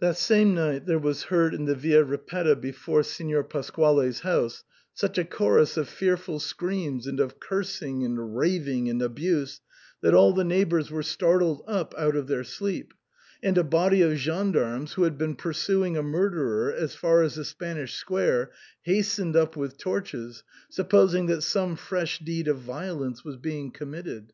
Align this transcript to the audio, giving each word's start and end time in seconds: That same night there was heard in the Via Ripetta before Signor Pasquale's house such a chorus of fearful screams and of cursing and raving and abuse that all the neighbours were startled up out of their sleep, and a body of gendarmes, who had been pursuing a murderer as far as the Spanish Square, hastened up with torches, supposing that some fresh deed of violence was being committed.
That 0.00 0.18
same 0.18 0.54
night 0.54 0.84
there 0.84 0.98
was 0.98 1.24
heard 1.32 1.54
in 1.54 1.64
the 1.64 1.74
Via 1.74 2.04
Ripetta 2.04 2.56
before 2.56 3.02
Signor 3.02 3.42
Pasquale's 3.42 4.20
house 4.20 4.64
such 4.92 5.16
a 5.16 5.24
chorus 5.24 5.78
of 5.78 5.88
fearful 5.88 6.40
screams 6.40 7.06
and 7.06 7.18
of 7.20 7.40
cursing 7.40 8.04
and 8.04 8.36
raving 8.36 8.90
and 8.90 9.00
abuse 9.00 9.62
that 10.02 10.12
all 10.12 10.34
the 10.34 10.44
neighbours 10.44 10.90
were 10.90 11.02
startled 11.02 11.62
up 11.66 11.94
out 11.96 12.16
of 12.16 12.26
their 12.26 12.44
sleep, 12.44 12.92
and 13.42 13.56
a 13.56 13.64
body 13.64 14.02
of 14.02 14.18
gendarmes, 14.18 14.92
who 14.92 15.04
had 15.04 15.16
been 15.16 15.34
pursuing 15.36 15.96
a 15.96 16.02
murderer 16.02 16.70
as 16.70 16.94
far 16.94 17.22
as 17.22 17.36
the 17.36 17.44
Spanish 17.46 17.94
Square, 17.94 18.50
hastened 18.82 19.36
up 19.36 19.56
with 19.56 19.78
torches, 19.78 20.44
supposing 20.68 21.24
that 21.28 21.40
some 21.40 21.76
fresh 21.76 22.18
deed 22.18 22.46
of 22.46 22.58
violence 22.58 23.24
was 23.24 23.38
being 23.38 23.70
committed. 23.70 24.24